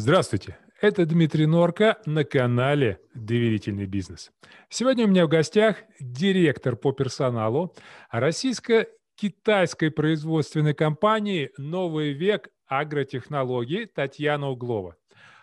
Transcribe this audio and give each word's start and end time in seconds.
Здравствуйте, 0.00 0.56
это 0.80 1.04
Дмитрий 1.06 1.46
Норка 1.46 1.98
на 2.06 2.22
канале 2.22 3.00
«Доверительный 3.14 3.86
бизнес». 3.86 4.30
Сегодня 4.68 5.06
у 5.06 5.08
меня 5.08 5.26
в 5.26 5.28
гостях 5.28 5.78
директор 5.98 6.76
по 6.76 6.92
персоналу 6.92 7.74
российско-китайской 8.12 9.90
производственной 9.90 10.72
компании 10.72 11.50
«Новый 11.58 12.12
век 12.12 12.48
агротехнологий» 12.66 13.86
Татьяна 13.86 14.50
Углова. 14.50 14.94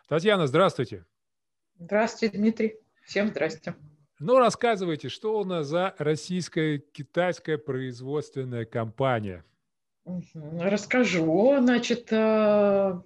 Татьяна, 0.07 0.47
здравствуйте. 0.47 1.03
Здравствуйте, 1.77 2.37
Дмитрий. 2.37 2.75
Всем 3.03 3.27
здрасте. 3.27 3.75
Ну, 4.19 4.39
рассказывайте, 4.39 5.09
что 5.09 5.37
у 5.37 5.43
нас 5.43 5.67
за 5.67 5.95
российская 5.97 6.77
китайская 6.77 7.57
производственная 7.57 8.63
компания? 8.63 9.43
Расскажу. 10.33 11.57
Значит, 11.59 12.07
э, 12.13 13.01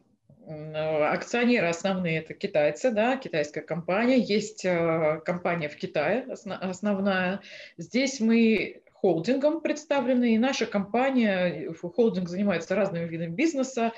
акционеры 0.50 1.68
основные 1.68 2.20
это 2.20 2.34
китайцы, 2.34 2.92
да, 2.92 3.18
китайская 3.18 3.62
компания. 3.62 4.20
Есть 4.20 4.66
э, 4.66 5.22
компания 5.24 5.70
в 5.70 5.76
Китае 5.76 6.26
основная. 6.32 7.42
Здесь 7.78 8.20
мы 8.20 8.82
холдингом 8.94 9.62
представлены, 9.62 10.34
и 10.34 10.38
наша 10.38 10.66
компания, 10.66 11.72
холдинг 11.74 12.28
занимается 12.28 12.76
разными 12.76 13.08
видами 13.08 13.34
бизнеса. 13.34 13.94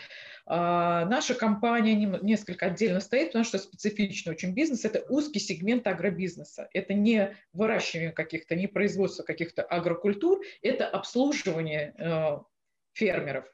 А 0.45 1.05
наша 1.05 1.35
компания 1.35 1.95
несколько 2.21 2.65
отдельно 2.65 2.99
стоит, 2.99 3.27
потому 3.27 3.45
что 3.45 3.57
специфичный 3.57 4.33
очень 4.33 4.53
бизнес– 4.53 4.83
это 4.85 5.05
узкий 5.07 5.39
сегмент 5.39 5.87
агробизнеса. 5.87 6.67
Это 6.73 6.93
не 6.93 7.35
выращивание 7.53 8.11
каких-то, 8.11 8.55
не 8.55 8.67
производство 8.67 9.23
каких-то 9.23 9.63
агрокультур, 9.63 10.41
это 10.61 10.87
обслуживание 10.87 11.93
э, 11.97 12.39
фермеров. 12.93 13.45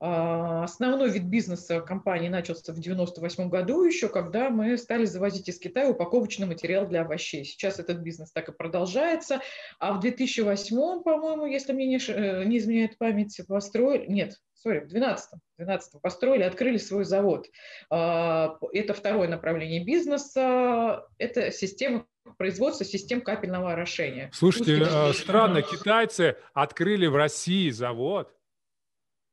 А, 0.00 0.64
основной 0.64 1.10
вид 1.10 1.24
бизнеса 1.24 1.80
компании 1.80 2.28
начался 2.28 2.72
в 2.72 2.78
1998 2.78 3.48
году 3.48 3.84
еще, 3.84 4.08
когда 4.08 4.50
мы 4.50 4.76
стали 4.78 5.04
завозить 5.04 5.48
из 5.48 5.58
Китая 5.58 5.90
упаковочный 5.90 6.46
материал 6.46 6.86
для 6.86 7.02
овощей. 7.02 7.44
Сейчас 7.44 7.78
этот 7.78 7.98
бизнес 7.98 8.30
так 8.30 8.48
и 8.48 8.52
продолжается. 8.52 9.40
А 9.78 9.92
в 9.92 10.00
2008, 10.00 11.02
по-моему, 11.02 11.46
если 11.46 11.72
мне 11.72 11.86
не, 11.86 11.98
э, 11.98 12.44
не 12.44 12.58
изменяет 12.58 12.96
память, 12.98 13.40
построили... 13.48 14.06
Нет, 14.06 14.36
сори, 14.54 14.80
в 14.80 14.88
2012, 14.88 15.40
12 15.58 16.02
построили, 16.02 16.42
открыли 16.44 16.76
свой 16.76 17.04
завод. 17.04 17.46
А, 17.90 18.56
это 18.72 18.94
второе 18.94 19.28
направление 19.28 19.84
бизнеса. 19.84 21.06
Это 21.18 21.50
система 21.50 22.06
производства 22.36 22.84
систем 22.84 23.20
капельного 23.20 23.72
орошения. 23.72 24.30
Слушайте, 24.32 24.82
Узкий... 24.82 25.10
Э, 25.10 25.12
странно, 25.12 25.62
китайцы 25.62 26.36
открыли 26.52 27.06
в 27.06 27.16
России 27.16 27.70
завод. 27.70 28.32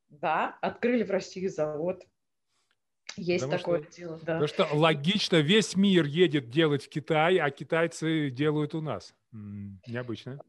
Да, 0.08 0.56
открыли 0.60 1.02
в 1.02 1.10
России 1.10 1.46
завод. 1.46 2.04
Есть 3.16 3.44
потому 3.44 3.58
такое 3.58 3.82
что, 3.82 3.92
дело, 3.92 4.20
да. 4.24 4.40
Потому 4.40 4.46
что 4.48 4.68
логично, 4.72 5.36
весь 5.36 5.76
мир 5.76 6.04
едет 6.04 6.50
делать 6.50 6.84
в 6.84 6.88
Китай, 6.88 7.38
а 7.38 7.50
китайцы 7.50 8.30
делают 8.30 8.74
у 8.74 8.80
нас. 8.80 9.14
Необычно. 9.32 10.40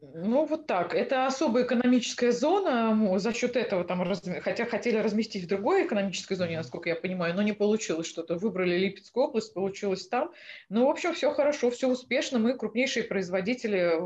Ну, 0.00 0.46
вот 0.46 0.66
так. 0.66 0.94
Это 0.94 1.26
особая 1.26 1.64
экономическая 1.64 2.32
зона. 2.32 3.18
За 3.20 3.32
счет 3.32 3.54
этого 3.54 3.84
там, 3.84 4.02
раз... 4.02 4.20
хотя 4.40 4.66
хотели 4.66 4.96
разместить 4.96 5.44
в 5.44 5.48
другой 5.48 5.86
экономической 5.86 6.34
зоне, 6.34 6.56
насколько 6.56 6.88
я 6.88 6.96
понимаю, 6.96 7.36
но 7.36 7.42
не 7.42 7.52
получилось 7.52 8.08
что-то. 8.08 8.34
Выбрали 8.34 8.76
Липецкую 8.76 9.26
область, 9.26 9.54
получилось 9.54 10.08
там. 10.08 10.32
Ну, 10.68 10.86
в 10.86 10.90
общем, 10.90 11.14
все 11.14 11.32
хорошо, 11.32 11.70
все 11.70 11.88
успешно. 11.88 12.40
Мы 12.40 12.58
крупнейшие 12.58 13.04
производители 13.04 14.00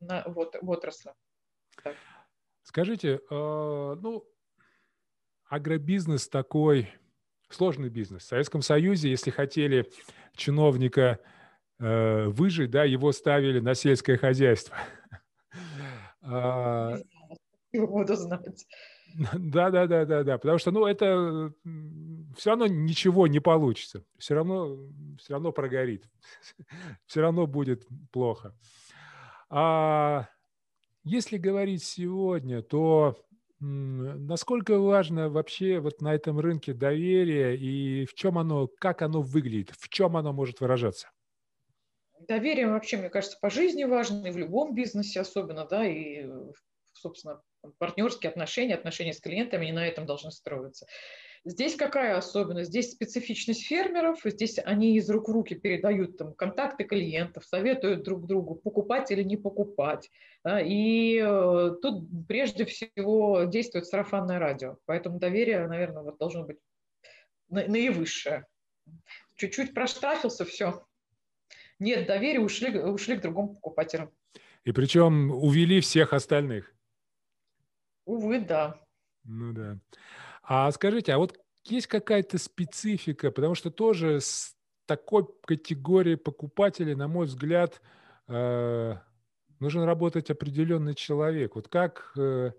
на, 0.00 0.24
вот, 0.26 0.56
в 0.60 0.68
отрасли. 0.68 1.12
Так. 1.82 1.94
Скажите, 2.64 3.20
а, 3.30 3.94
ну, 3.94 4.26
агробизнес 5.48 6.28
такой 6.28 6.88
сложный 7.48 7.90
бизнес. 7.90 8.22
В 8.22 8.26
Советском 8.26 8.62
Союзе, 8.62 9.10
если 9.10 9.30
хотели 9.30 9.88
чиновника 10.34 11.20
э, 11.78 12.24
выжить, 12.26 12.70
да, 12.70 12.84
его 12.84 13.12
ставили 13.12 13.60
на 13.60 13.74
сельское 13.74 14.16
хозяйство. 14.16 14.76
А, 16.26 16.96
буду 17.74 18.16
знать. 18.16 18.66
Да, 19.38 19.70
да, 19.70 19.86
да, 19.86 20.04
да, 20.06 20.24
да. 20.24 20.38
Потому 20.38 20.58
что, 20.58 20.70
ну, 20.70 20.86
это 20.86 21.52
все 22.36 22.50
равно 22.50 22.66
ничего 22.66 23.26
не 23.26 23.40
получится. 23.40 24.04
Все 24.18 24.34
равно, 24.34 24.76
все 25.18 25.34
равно 25.34 25.52
прогорит. 25.52 26.08
Все 27.06 27.20
равно 27.20 27.46
будет 27.46 27.86
плохо. 28.10 28.56
А 29.50 30.28
если 31.04 31.38
говорить 31.38 31.84
сегодня, 31.84 32.62
то 32.62 33.16
насколько 33.60 34.78
важно 34.78 35.30
вообще 35.30 35.78
вот 35.78 36.00
на 36.00 36.14
этом 36.14 36.38
рынке 36.40 36.74
доверие 36.74 37.56
и 37.56 38.04
в 38.06 38.14
чем 38.14 38.38
оно, 38.38 38.68
как 38.80 39.02
оно 39.02 39.22
выглядит, 39.22 39.70
в 39.78 39.88
чем 39.88 40.16
оно 40.16 40.32
может 40.32 40.60
выражаться? 40.60 41.08
Доверие 42.20 42.68
вообще, 42.68 42.96
мне 42.96 43.10
кажется, 43.10 43.38
по 43.40 43.50
жизни 43.50 43.84
важно, 43.84 44.26
и 44.26 44.30
в 44.30 44.36
любом 44.38 44.74
бизнесе 44.74 45.20
особенно, 45.20 45.66
да, 45.66 45.84
и, 45.86 46.26
собственно, 46.92 47.42
партнерские 47.78 48.30
отношения, 48.30 48.74
отношения 48.74 49.12
с 49.12 49.20
клиентами, 49.20 49.64
они 49.64 49.72
на 49.72 49.86
этом 49.86 50.06
должны 50.06 50.30
строиться. 50.30 50.86
Здесь 51.46 51.76
какая 51.76 52.16
особенность? 52.16 52.70
Здесь 52.70 52.92
специфичность 52.92 53.66
фермеров, 53.66 54.20
здесь 54.24 54.58
они 54.64 54.96
из 54.96 55.10
рук 55.10 55.28
в 55.28 55.32
руки 55.32 55.54
передают 55.54 56.16
там, 56.16 56.32
контакты 56.32 56.84
клиентов, 56.84 57.44
советуют 57.44 58.02
друг 58.02 58.26
другу, 58.26 58.54
покупать 58.54 59.10
или 59.10 59.22
не 59.22 59.36
покупать. 59.36 60.10
И 60.48 61.22
э, 61.22 61.70
тут 61.82 62.08
прежде 62.26 62.64
всего 62.64 63.44
действует 63.44 63.86
сарафанное 63.86 64.38
радио, 64.38 64.78
поэтому 64.86 65.18
доверие, 65.18 65.66
наверное, 65.66 66.02
вот 66.02 66.16
должно 66.16 66.44
быть 66.44 66.58
наивысшее. 67.48 68.46
Чуть-чуть 69.36 69.74
проштрафился, 69.74 70.46
все. 70.46 70.86
Нет 71.78 72.06
доверия, 72.06 72.40
ушли, 72.40 72.78
ушли 72.78 73.18
к 73.18 73.20
другому 73.20 73.54
покупателю. 73.54 74.14
И 74.64 74.72
причем 74.72 75.30
увели 75.30 75.82
всех 75.82 76.14
остальных. 76.14 76.74
Увы, 78.06 78.40
да. 78.40 78.80
Ну 79.24 79.52
да. 79.52 79.78
А 80.46 80.70
скажите, 80.72 81.12
а 81.12 81.18
вот 81.18 81.38
есть 81.64 81.86
какая-то 81.86 82.38
специфика, 82.38 83.30
потому 83.30 83.54
что 83.54 83.70
тоже 83.70 84.20
с 84.20 84.54
такой 84.86 85.26
категорией 85.46 86.16
покупателей, 86.16 86.94
на 86.94 87.08
мой 87.08 87.26
взгляд, 87.26 87.80
э, 88.28 88.96
нужен 89.60 89.82
работать 89.84 90.30
определенный 90.30 90.94
человек. 90.94 91.54
Вот 91.56 91.68
как 91.68 92.12
э, 92.18 92.52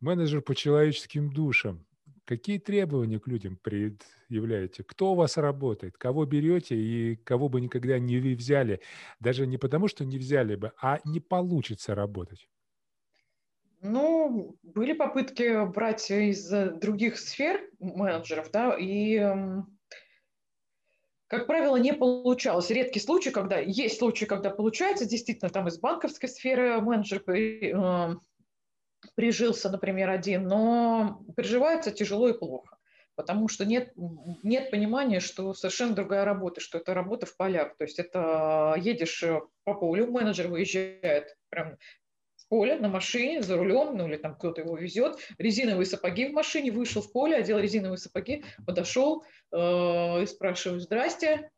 менеджер 0.00 0.42
по 0.42 0.54
человеческим 0.54 1.32
душам, 1.32 1.84
какие 2.24 2.58
требования 2.58 3.18
к 3.18 3.26
людям 3.26 3.56
предъявляете? 3.56 4.84
Кто 4.84 5.12
у 5.12 5.16
вас 5.16 5.36
работает? 5.36 5.98
Кого 5.98 6.24
берете 6.26 6.76
и 6.76 7.16
кого 7.16 7.48
бы 7.48 7.60
никогда 7.60 7.98
не 7.98 8.18
взяли? 8.34 8.80
Даже 9.18 9.48
не 9.48 9.58
потому, 9.58 9.88
что 9.88 10.04
не 10.04 10.18
взяли 10.18 10.54
бы, 10.54 10.70
а 10.80 11.00
не 11.04 11.18
получится 11.18 11.96
работать. 11.96 12.48
Ну, 13.82 14.56
были 14.62 14.92
попытки 14.92 15.64
брать 15.66 16.10
из 16.10 16.48
других 16.48 17.18
сфер 17.18 17.60
менеджеров, 17.78 18.50
да, 18.50 18.76
и, 18.78 19.16
эм, 19.16 19.78
как 21.28 21.46
правило, 21.46 21.76
не 21.76 21.94
получалось. 21.94 22.68
Редкий 22.68 23.00
случай, 23.00 23.30
когда 23.30 23.58
есть 23.58 23.98
случаи, 23.98 24.26
когда 24.26 24.50
получается, 24.50 25.06
действительно, 25.06 25.50
там 25.50 25.68
из 25.68 25.78
банковской 25.78 26.28
сферы 26.28 26.80
менеджер 26.82 27.22
э, 27.30 28.16
прижился, 29.14 29.70
например, 29.70 30.10
один, 30.10 30.46
но 30.46 31.24
приживается 31.34 31.90
тяжело 31.90 32.28
и 32.28 32.38
плохо 32.38 32.76
потому 33.20 33.48
что 33.48 33.66
нет, 33.66 33.92
нет 34.42 34.70
понимания, 34.70 35.20
что 35.20 35.52
совершенно 35.52 35.94
другая 35.94 36.24
работа, 36.24 36.62
что 36.62 36.78
это 36.78 36.94
работа 36.94 37.26
в 37.26 37.36
полях. 37.36 37.76
То 37.76 37.84
есть 37.84 37.98
это 37.98 38.74
едешь 38.78 39.22
э, 39.22 39.42
по 39.64 39.74
полю, 39.74 40.10
менеджер 40.10 40.48
выезжает 40.48 41.36
прям 41.50 41.76
поле 42.50 42.76
на 42.76 42.88
машине, 42.88 43.42
за 43.42 43.56
рулем, 43.56 43.96
ну 43.96 44.06
или 44.06 44.16
там 44.16 44.34
кто-то 44.34 44.60
его 44.60 44.76
везет, 44.76 45.18
резиновые 45.38 45.86
сапоги 45.86 46.26
в 46.26 46.32
машине, 46.32 46.72
вышел 46.72 47.00
в 47.00 47.10
поле, 47.12 47.36
одел 47.36 47.58
резиновые 47.58 47.96
сапоги, 47.96 48.44
подошел 48.66 49.24
э, 49.52 50.22
и 50.22 50.26
спрашиваю, 50.26 50.80
здрасте, 50.80 51.50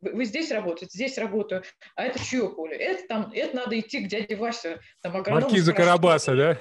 вы, 0.00 0.24
здесь 0.24 0.50
работаете, 0.50 0.94
здесь 0.94 1.16
работаю, 1.16 1.62
а 1.94 2.02
это 2.02 2.18
чье 2.18 2.48
поле? 2.48 2.76
Это 2.76 3.06
там, 3.06 3.30
это 3.32 3.54
надо 3.54 3.78
идти 3.78 4.04
к 4.04 4.08
дяде 4.08 4.34
Васе, 4.34 4.80
там 5.00 5.16
агроном. 5.16 5.44
Маркиза 5.44 5.72
Карабаса, 5.72 6.34
да? 6.34 6.58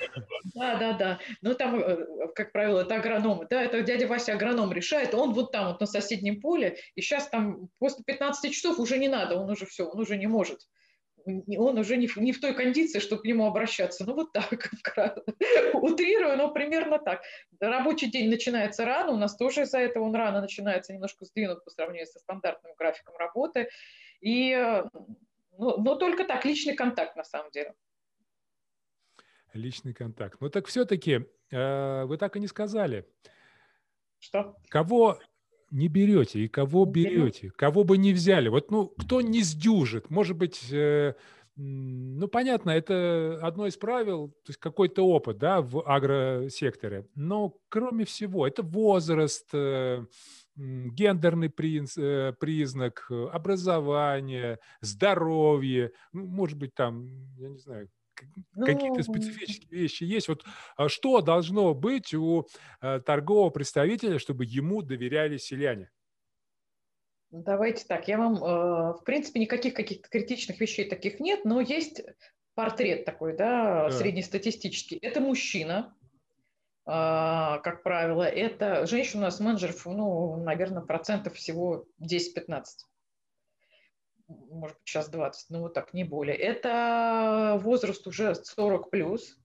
Да, 0.53 0.75
да, 0.75 0.93
да. 0.93 1.19
Ну 1.41 1.55
там, 1.55 1.79
э, 1.79 2.05
как 2.35 2.51
правило, 2.51 2.81
это 2.81 2.95
агроном, 2.95 3.47
да, 3.49 3.63
это 3.63 3.81
дядя 3.81 4.07
Вася 4.07 4.33
агроном 4.33 4.71
решает, 4.71 5.15
он 5.15 5.33
вот 5.33 5.51
там 5.51 5.69
вот 5.69 5.79
на 5.79 5.87
соседнем 5.87 6.39
поле, 6.39 6.77
и 6.93 7.01
сейчас 7.01 7.27
там 7.29 7.67
после 7.79 8.03
15 8.03 8.53
часов 8.53 8.77
уже 8.77 8.99
не 8.99 9.07
надо, 9.07 9.37
он 9.37 9.49
уже 9.49 9.65
все, 9.65 9.85
он 9.85 9.99
уже 9.99 10.17
не 10.17 10.27
может 10.27 10.59
он 11.25 11.77
уже 11.77 11.97
не 11.97 12.07
в, 12.07 12.17
не 12.17 12.31
в 12.31 12.39
той 12.39 12.53
кондиции, 12.53 12.99
чтобы 12.99 13.21
к 13.21 13.25
нему 13.25 13.45
обращаться. 13.45 14.05
Ну, 14.05 14.13
вот 14.13 14.31
так, 14.33 14.69
утрирую, 15.73 16.37
но 16.37 16.51
примерно 16.51 16.99
так. 16.99 17.21
Рабочий 17.59 18.09
день 18.09 18.29
начинается 18.29 18.85
рано, 18.85 19.11
у 19.11 19.17
нас 19.17 19.35
тоже 19.35 19.61
из-за 19.61 19.79
этого 19.79 20.03
он 20.03 20.15
рано 20.15 20.41
начинается, 20.41 20.93
немножко 20.93 21.25
сдвинут 21.25 21.63
по 21.63 21.71
сравнению 21.71 22.07
со 22.07 22.19
стандартным 22.19 22.73
графиком 22.77 23.15
работы. 23.17 23.69
И, 24.21 24.55
ну, 25.57 25.77
но 25.77 25.95
только 25.95 26.25
так, 26.25 26.45
личный 26.45 26.75
контакт 26.75 27.15
на 27.15 27.23
самом 27.23 27.51
деле. 27.51 27.73
Личный 29.53 29.93
контакт. 29.93 30.39
Ну 30.39 30.49
так 30.49 30.67
все-таки 30.67 31.25
э, 31.51 32.03
вы 32.05 32.17
так 32.17 32.37
и 32.37 32.39
не 32.39 32.47
сказали. 32.47 33.05
Что? 34.19 34.55
Кого, 34.69 35.19
не 35.71 35.87
берете 35.87 36.41
и 36.41 36.47
кого 36.47 36.85
берете, 36.85 37.51
кого 37.55 37.83
бы 37.83 37.97
не 37.97 38.13
взяли. 38.13 38.49
Вот, 38.49 38.69
ну, 38.71 38.87
кто 38.87 39.21
не 39.21 39.41
сдюжит, 39.41 40.09
может 40.09 40.37
быть, 40.37 40.71
э, 40.71 41.15
ну, 41.55 42.27
понятно, 42.27 42.71
это 42.71 43.39
одно 43.41 43.67
из 43.67 43.77
правил, 43.77 44.29
то 44.29 44.49
есть 44.49 44.59
какой-то 44.59 45.03
опыт, 45.03 45.37
да, 45.37 45.61
в 45.61 45.81
агросекторе. 45.85 47.07
Но 47.15 47.55
кроме 47.69 48.05
всего, 48.05 48.45
это 48.45 48.63
возраст, 48.63 49.47
э, 49.53 50.05
гендерный 50.55 51.49
принц, 51.49 51.97
э, 51.97 52.33
признак, 52.39 53.09
образование, 53.09 54.59
здоровье, 54.81 55.91
ну, 56.13 56.25
может 56.27 56.57
быть, 56.57 56.73
там, 56.75 57.07
я 57.37 57.49
не 57.49 57.57
знаю, 57.57 57.89
какие-то 58.13 58.97
ну, 58.97 59.03
специфические 59.03 59.81
вещи 59.81 60.03
есть. 60.03 60.27
Вот 60.27 60.43
а 60.75 60.89
что 60.89 61.21
должно 61.21 61.73
быть 61.73 62.13
у 62.13 62.47
э, 62.81 62.99
торгового 62.99 63.49
представителя, 63.49 64.19
чтобы 64.19 64.45
ему 64.45 64.81
доверяли 64.81 65.37
селяне? 65.37 65.89
Давайте 67.31 67.85
так, 67.85 68.07
я 68.07 68.17
вам, 68.17 68.35
э, 68.35 68.93
в 68.93 69.03
принципе, 69.05 69.39
никаких 69.39 69.73
каких-то 69.73 70.09
критичных 70.09 70.59
вещей 70.59 70.89
таких 70.89 71.19
нет, 71.19 71.45
но 71.45 71.61
есть 71.61 72.01
портрет 72.55 73.05
такой, 73.05 73.35
да, 73.37 73.87
да. 73.87 73.91
среднестатистический. 73.91 74.97
Это 75.01 75.21
мужчина, 75.21 75.95
а, 76.85 77.59
как 77.59 77.83
правило, 77.83 78.23
это 78.23 78.85
женщина 78.85 79.21
у 79.21 79.25
нас 79.25 79.39
менеджеров, 79.39 79.85
ну, 79.85 80.35
наверное, 80.43 80.81
процентов 80.81 81.35
всего 81.35 81.85
10-15 81.99 82.63
может 84.49 84.77
быть, 84.77 84.87
сейчас 84.87 85.09
20, 85.09 85.49
но 85.49 85.61
вот 85.61 85.73
так, 85.73 85.93
не 85.93 86.03
более. 86.03 86.35
Это 86.35 87.57
возраст 87.61 88.05
уже 88.07 88.35
40 88.35 88.89
плюс. 88.89 89.37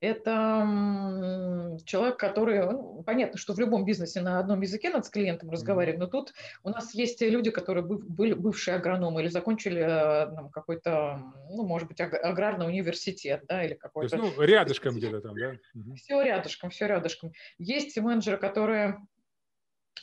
Это 0.00 1.78
человек, 1.86 2.18
который, 2.18 2.60
ну, 2.70 3.02
понятно, 3.02 3.38
что 3.38 3.54
в 3.54 3.58
любом 3.58 3.86
бизнесе 3.86 4.20
на 4.20 4.38
одном 4.38 4.60
языке 4.60 4.90
надо 4.90 5.06
с 5.06 5.10
клиентом 5.10 5.50
разговаривать, 5.50 5.98
но 5.98 6.06
тут 6.06 6.34
у 6.64 6.68
нас 6.68 6.92
есть 6.92 7.22
люди, 7.22 7.50
которые 7.50 7.82
были 7.82 8.34
бывшие 8.34 8.76
агрономы 8.76 9.22
или 9.22 9.28
закончили 9.28 9.80
э, 9.80 10.50
какой-то, 10.52 11.32
ну, 11.50 11.64
может 11.64 11.88
быть, 11.88 11.98
аграрный 12.00 12.66
университет, 12.66 13.44
да, 13.48 13.64
или 13.64 13.72
какой-то. 13.72 14.18
ну, 14.18 14.42
рядышком 14.42 14.96
где-то 14.96 15.22
там, 15.22 15.34
да? 15.34 15.56
Все 15.96 16.20
рядышком, 16.20 16.68
все 16.68 16.86
рядышком. 16.86 17.32
Есть 17.56 17.96
менеджеры, 17.98 18.36
которые 18.36 18.98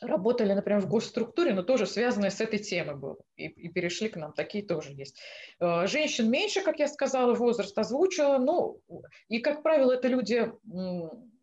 работали, 0.02 0.54
например, 0.54 0.82
в 0.82 0.88
госструктуре, 0.88 1.54
но 1.54 1.64
тоже 1.64 1.86
связанные 1.86 2.32
с 2.32 2.42
этой 2.42 2.60
темой 2.60 2.96
было. 2.96 3.18
И, 3.36 3.48
и 3.48 3.70
перешли 3.70 4.10
к 4.10 4.16
нам, 4.16 4.34
такие 4.34 4.66
тоже 4.66 4.92
есть. 4.92 5.20
Э, 5.60 5.88
женщин 5.88 6.30
меньше, 6.30 6.62
как 6.62 6.80
я 6.80 6.88
сказала, 6.88 7.34
возраст 7.34 7.78
озвучила. 7.78 8.38
Ну, 8.38 8.82
и, 9.28 9.40
как 9.40 9.64
правило, 9.64 9.94
это 9.94 10.08
люди 10.08 10.52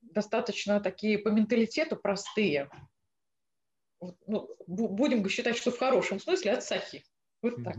достаточно 0.02 0.80
такие 0.80 1.18
по 1.18 1.28
менталитету 1.28 1.96
простые. 1.96 2.68
Ну, 4.26 4.48
будем 4.66 5.28
считать, 5.28 5.56
что 5.56 5.70
в 5.70 5.78
хорошем 5.78 6.20
смысле 6.20 6.52
от 6.52 6.64
сахи. 6.64 7.04
Вот 7.42 7.62
так. 7.62 7.76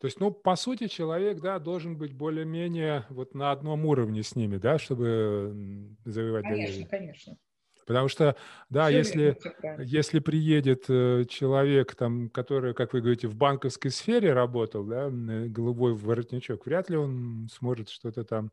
То 0.00 0.06
есть, 0.06 0.18
ну, 0.18 0.30
по 0.30 0.56
сути, 0.56 0.88
человек, 0.88 1.40
да, 1.40 1.58
должен 1.58 1.98
быть 1.98 2.14
более-менее 2.14 3.04
вот 3.10 3.34
на 3.34 3.52
одном 3.52 3.84
уровне 3.84 4.22
с 4.22 4.34
ними, 4.34 4.56
да, 4.56 4.78
чтобы 4.78 5.94
завоевать 6.04 6.44
конечно, 6.44 6.66
доверие. 6.66 6.86
Конечно, 6.86 6.88
конечно. 6.88 7.38
Потому 7.86 8.08
что, 8.08 8.36
да, 8.68 8.88
Все 8.88 8.98
если, 8.98 9.38
если 9.78 10.18
приедет 10.18 10.86
э, 10.88 11.24
человек, 11.28 11.94
там, 11.94 12.28
который, 12.30 12.74
как 12.74 12.92
вы 12.92 13.00
говорите, 13.00 13.28
в 13.28 13.36
банковской 13.36 13.92
сфере 13.92 14.32
работал, 14.32 14.84
да, 14.84 15.08
голубой 15.08 15.94
воротничок, 15.94 16.66
вряд 16.66 16.90
ли 16.90 16.96
он 16.96 17.48
сможет 17.50 17.88
что-то 17.88 18.24
там... 18.24 18.50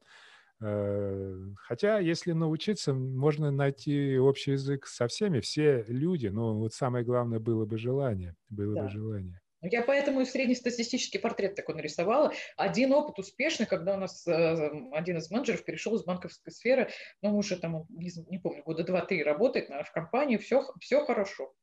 Э, 0.61 1.35
хотя, 1.57 1.97
если 1.97 2.33
научиться, 2.33 2.93
можно 2.93 3.49
найти 3.49 4.17
общий 4.19 4.51
язык 4.51 4.85
со 4.85 5.07
всеми, 5.07 5.39
все 5.39 5.83
люди, 5.87 6.27
но 6.27 6.55
вот 6.57 6.73
самое 6.73 7.03
главное 7.03 7.39
было 7.39 7.65
бы 7.65 7.79
желание, 7.79 8.35
было 8.49 8.75
да. 8.75 8.83
бы 8.83 8.89
желание. 8.89 9.41
Я 9.63 9.81
поэтому 9.81 10.21
и 10.21 10.25
среднестатистический 10.25 11.19
портрет 11.19 11.55
такой 11.55 11.75
нарисовала. 11.75 12.33
Один 12.57 12.91
опыт 12.91 13.17
успешный, 13.19 13.65
когда 13.65 13.95
у 13.95 13.97
нас 13.97 14.27
э, 14.27 14.71
один 14.91 15.17
из 15.17 15.31
менеджеров 15.31 15.63
перешел 15.63 15.95
из 15.95 16.03
банковской 16.03 16.51
сферы, 16.51 16.89
ну, 17.21 17.37
уже 17.37 17.57
там, 17.57 17.85
не, 17.89 18.11
не 18.29 18.39
помню, 18.39 18.61
года 18.63 18.83
два-три 18.83 19.23
работает 19.23 19.69
наверное, 19.69 19.89
в 19.89 19.93
компании, 19.93 20.37
все, 20.37 20.65
все 20.81 21.05
хорошо. 21.05 21.53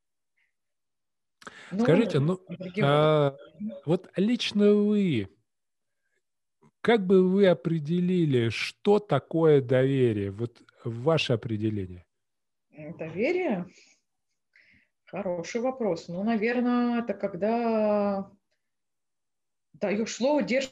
Ну, 1.71 1.83
Скажите, 1.83 2.19
ну, 2.19 2.39
а, 2.83 3.35
вот 3.85 4.09
лично 4.15 4.73
вы, 4.73 5.29
как 6.81 7.05
бы 7.05 7.27
вы 7.27 7.47
определили, 7.47 8.49
что 8.49 8.99
такое 8.99 9.61
доверие? 9.61 10.31
Вот 10.31 10.61
ваше 10.83 11.33
определение. 11.33 12.05
Доверие? 12.97 13.67
Хороший 15.11 15.59
вопрос. 15.59 16.07
Ну, 16.07 16.23
наверное, 16.23 17.01
это 17.01 17.13
когда 17.13 18.31
даешь 19.73 20.15
слово, 20.15 20.41
держишь 20.41 20.71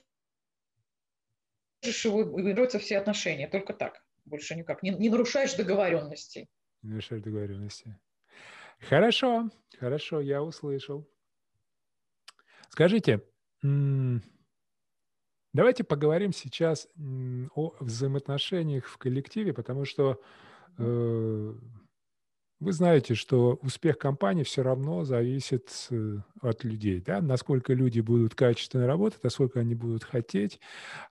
его, 2.06 2.40
и 2.40 2.78
все 2.80 3.00
отношения. 3.00 3.50
Только 3.50 3.74
так. 3.74 4.02
Больше 4.24 4.56
никак. 4.56 4.82
Не, 4.82 4.92
не 4.92 5.10
нарушаешь 5.10 5.56
договоренности. 5.56 6.48
Не 6.84 6.92
нарушаешь 6.92 7.22
договоренности. 7.22 8.00
Хорошо, 8.80 9.50
хорошо, 9.78 10.22
я 10.22 10.42
услышал. 10.42 11.06
Скажите, 12.70 13.22
давайте 15.52 15.84
поговорим 15.84 16.32
сейчас 16.32 16.88
о 17.56 17.76
взаимоотношениях 17.82 18.86
в 18.86 18.98
коллективе, 18.98 19.52
потому 19.52 19.84
что 19.84 20.22
э, 20.78 21.54
вы 22.60 22.74
знаете, 22.74 23.16
что 23.16 23.58
успех 23.62 23.98
компании 23.98 24.44
все 24.44 24.64
равно 24.64 25.06
зависит 25.06 25.88
э, 25.92 26.18
от 26.42 26.64
людей. 26.64 27.00
Да? 27.00 27.22
Насколько 27.22 27.74
люди 27.74 28.02
будут 28.02 28.36
качественно 28.36 28.86
работать, 28.86 29.24
насколько 29.24 29.62
они 29.62 29.76
будут 29.76 30.04
хотеть 30.04 30.60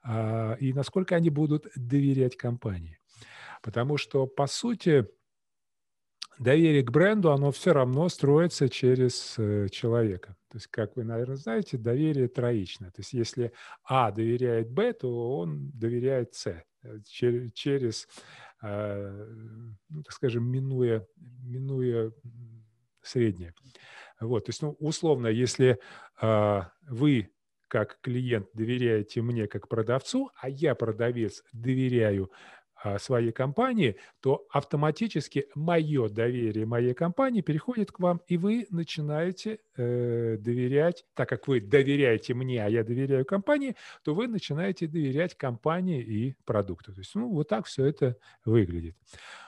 а, 0.03 0.55
и 0.61 0.73
насколько 0.73 1.17
они 1.17 1.31
будут 1.31 1.67
доверять 1.75 2.37
компании. 2.37 2.99
Потому 3.63 3.97
что, 3.97 4.27
по 4.27 4.47
сути, 4.47 5.09
доверие 6.39 6.83
к 6.83 6.91
бренду, 6.91 7.33
оно 7.33 7.51
все 7.51 7.73
равно 7.73 8.09
строится 8.09 8.69
через 8.69 9.35
э, 9.39 9.69
человека. 9.71 10.37
То 10.51 10.57
есть, 10.57 10.69
как 10.69 10.97
вы, 10.97 11.05
наверное, 11.05 11.37
знаете, 11.37 11.79
доверие 11.79 12.29
троичное. 12.29 12.91
То 12.91 13.01
есть, 13.01 13.13
если 13.13 13.53
А 13.85 14.11
доверяет 14.13 14.71
Б, 14.71 14.93
то 14.93 15.39
он 15.39 15.71
доверяет 15.73 16.35
С 16.35 16.63
через 17.05 18.09
а, 18.61 19.27
ну, 19.89 20.03
так 20.03 20.13
скажем, 20.13 20.51
минуя, 20.51 21.07
минуя 21.17 22.13
среднее. 23.03 23.55
Вот, 24.21 24.47
то 24.47 24.51
есть, 24.51 24.63
ну, 24.63 24.77
условно, 24.81 25.29
если 25.29 25.79
а, 26.21 26.73
вы 26.83 27.31
как 27.69 28.01
клиент 28.01 28.49
доверяете 28.55 29.23
мне 29.23 29.47
как 29.47 29.69
продавцу, 29.69 30.31
а 30.41 30.49
я 30.49 30.75
продавец 30.75 31.45
доверяю 31.53 32.33
своей 32.99 33.33
компании, 33.33 33.97
то 34.21 34.47
автоматически 34.51 35.47
мое 35.55 36.09
доверие 36.09 36.67
моей 36.67 36.95
компании 36.95 37.41
переходит 37.41 37.93
к 37.93 38.01
вам, 38.01 38.21
и 38.27 38.37
вы 38.37 38.67
начинаете 38.71 39.59
э, 39.77 40.37
доверять, 40.39 41.05
так 41.15 41.29
как 41.29 41.49
вы 41.49 41.61
доверяете 41.61 42.35
мне, 42.35 42.65
а 42.65 42.69
я 42.69 42.85
доверяю 42.85 43.25
компании, 43.25 43.77
то 44.03 44.15
вы 44.15 44.29
начинаете 44.29 44.87
доверять 44.87 45.35
компании 45.37 46.03
и 46.03 46.37
продукту. 46.45 46.93
То 46.93 47.01
есть, 47.01 47.15
ну, 47.15 47.31
вот 47.31 47.49
так 47.49 47.67
все 47.67 47.85
это 47.87 48.17
выглядит. 48.45 48.97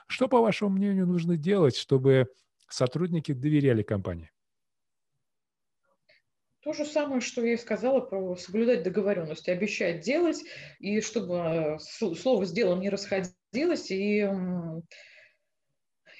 Что, 0.07 0.29
по 0.29 0.41
вашему 0.41 0.71
мнению, 0.71 1.07
нужно 1.07 1.37
делать, 1.37 1.77
чтобы 1.77 2.29
сотрудники 2.69 3.33
доверяли 3.33 3.83
компании? 3.83 4.31
То 6.63 6.75
же 6.75 6.85
самое, 6.85 7.23
что 7.23 7.45
я 7.45 7.55
и 7.55 7.57
сказала 7.57 8.01
про 8.01 8.37
соблюдать 8.37 8.83
договоренности, 8.83 9.49
обещать 9.49 10.03
делать, 10.03 10.45
и 10.79 11.01
чтобы 11.01 11.37
э, 11.37 11.79
слово 11.79 12.45
с 12.45 12.53
делом 12.53 12.81
не 12.81 12.91
расходилось, 12.91 13.91
и, 13.91 14.29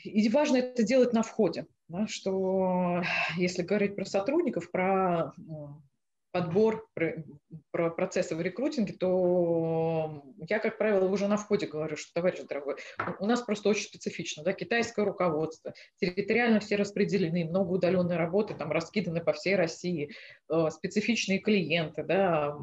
и 0.05 0.29
важно 0.31 0.57
это 0.57 0.83
делать 0.83 1.13
на 1.13 1.23
входе, 1.23 1.67
да, 1.89 2.07
что 2.07 3.03
если 3.37 3.63
говорить 3.63 3.97
про 3.97 4.07
сотрудников, 4.07 4.71
про 4.71 5.35
подбор 6.33 6.89
про 7.71 7.91
процессы 7.91 8.35
в 8.37 8.41
рекрутинге, 8.41 8.93
то 8.93 10.23
я, 10.49 10.59
как 10.59 10.79
правило, 10.79 11.09
уже 11.09 11.29
на 11.29 11.37
входе 11.37 11.67
говорю, 11.67 11.97
что, 11.97 12.13
товарищ 12.15 12.41
дорогой, 12.49 12.77
у 13.19 13.27
нас 13.27 13.43
просто 13.43 13.69
очень 13.69 13.85
специфично, 13.85 14.43
да, 14.43 14.53
китайское 14.53 15.05
руководство, 15.05 15.75
территориально 16.01 16.61
все 16.61 16.77
распределены, 16.77 17.45
много 17.45 17.71
удаленной 17.73 18.17
работы, 18.17 18.55
там 18.55 18.71
раскиданы 18.71 19.21
по 19.21 19.33
всей 19.33 19.57
России, 19.57 20.11
э, 20.49 20.71
специфичные 20.71 21.39
клиенты, 21.39 22.03
да, 22.05 22.57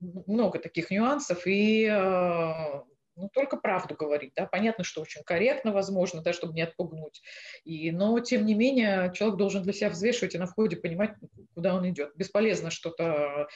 много 0.00 0.58
таких 0.58 0.90
нюансов, 0.90 1.46
и 1.46 1.84
э, 1.84 2.82
ну, 3.20 3.28
только 3.32 3.56
правду 3.56 3.94
говорить, 3.94 4.32
да, 4.34 4.46
понятно, 4.46 4.84
что 4.84 5.02
очень 5.02 5.22
корректно, 5.22 5.72
возможно, 5.72 6.22
да, 6.22 6.32
чтобы 6.32 6.54
не 6.54 6.62
отпугнуть, 6.62 7.22
и, 7.64 7.90
но, 7.90 8.18
тем 8.20 8.46
не 8.46 8.54
менее, 8.54 9.12
человек 9.14 9.38
должен 9.38 9.62
для 9.62 9.72
себя 9.72 9.90
взвешивать 9.90 10.34
и 10.34 10.38
на 10.38 10.46
входе 10.46 10.76
понимать, 10.76 11.14
куда 11.54 11.74
он 11.74 11.88
идет. 11.88 12.12
Бесполезно 12.16 12.70
что-то 12.70 13.48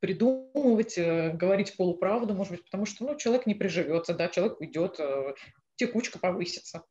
придумывать, 0.00 0.96
э, 0.96 1.32
говорить 1.32 1.76
полуправду, 1.76 2.34
может 2.34 2.52
быть, 2.52 2.64
потому 2.64 2.86
что, 2.86 3.04
ну, 3.04 3.16
человек 3.16 3.46
не 3.46 3.54
приживется, 3.54 4.14
да, 4.14 4.28
человек 4.28 4.60
уйдет, 4.60 5.00
э, 5.00 5.34
текучка 5.76 6.18
повысится. 6.18 6.84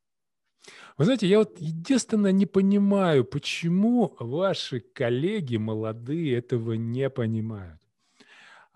Вы 0.96 1.04
знаете, 1.04 1.26
я 1.26 1.38
вот 1.38 1.58
единственное 1.58 2.32
не 2.32 2.46
понимаю, 2.46 3.24
почему 3.24 4.14
ваши 4.18 4.80
коллеги 4.80 5.56
молодые 5.56 6.36
этого 6.36 6.72
не 6.72 7.08
понимают. 7.08 7.80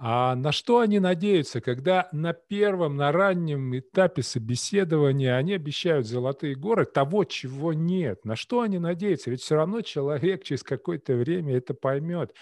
А 0.04 0.34
на 0.34 0.50
что 0.50 0.80
они 0.80 0.98
надеются, 0.98 1.60
когда 1.60 2.08
на 2.10 2.32
первом, 2.32 2.96
на 2.96 3.12
раннем 3.12 3.78
этапе 3.78 4.24
собеседования 4.24 5.36
они 5.36 5.52
обещают 5.54 6.08
золотые 6.08 6.56
горы 6.56 6.86
того, 6.86 7.22
чего 7.22 7.72
нет? 7.72 8.24
На 8.24 8.34
что 8.34 8.62
они 8.62 8.80
надеются? 8.80 9.30
Ведь 9.30 9.42
все 9.42 9.54
равно 9.54 9.80
человек 9.80 10.42
через 10.42 10.64
какое-то 10.64 11.14
время 11.14 11.56
это 11.56 11.72
поймет. 11.74 12.34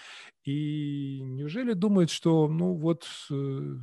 И 0.43 1.19
неужели 1.21 1.73
думают, 1.73 2.09
что 2.09 2.47
ну 2.47 2.73
вот 2.73 3.05
э, 3.29 3.75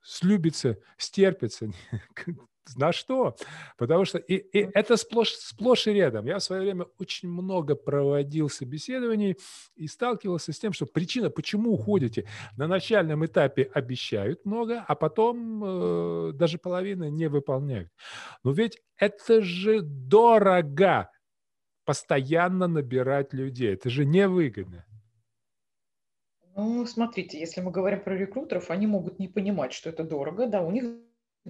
слюбится, 0.00 0.78
стерпится? 0.96 1.70
На 2.76 2.92
что? 2.92 3.36
Потому 3.76 4.04
что 4.04 4.18
и, 4.18 4.36
и 4.36 4.70
это 4.74 4.96
сплошь, 4.96 5.32
сплошь 5.32 5.86
и 5.86 5.92
рядом. 5.92 6.26
Я 6.26 6.38
в 6.38 6.42
свое 6.42 6.62
время 6.62 6.86
очень 6.98 7.28
много 7.28 7.74
проводил 7.74 8.48
собеседований 8.48 9.36
и 9.76 9.86
сталкивался 9.86 10.52
с 10.52 10.58
тем, 10.58 10.72
что 10.72 10.86
причина, 10.86 11.30
почему 11.30 11.72
уходите, 11.72 12.26
на 12.56 12.66
начальном 12.66 13.24
этапе 13.24 13.70
обещают 13.74 14.44
много, 14.44 14.84
а 14.86 14.94
потом 14.94 15.64
э, 15.64 16.32
даже 16.34 16.58
половины 16.58 17.10
не 17.10 17.28
выполняют. 17.28 17.90
Но 18.44 18.52
ведь 18.52 18.80
это 18.96 19.42
же 19.42 19.80
дорого 19.82 21.10
постоянно 21.84 22.68
набирать 22.68 23.32
людей. 23.32 23.74
Это 23.74 23.90
же 23.90 24.04
невыгодно. 24.04 24.86
Ну, 26.56 26.84
смотрите, 26.86 27.38
если 27.38 27.60
мы 27.60 27.70
говорим 27.70 28.00
про 28.00 28.16
рекрутеров, 28.16 28.70
они 28.70 28.86
могут 28.86 29.18
не 29.18 29.28
понимать, 29.28 29.72
что 29.72 29.88
это 29.88 30.04
дорого, 30.04 30.46
да, 30.46 30.62
у 30.62 30.70
них 30.70 30.84